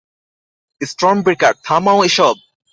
[0.81, 2.35] Storm breaker, থামাও এসব!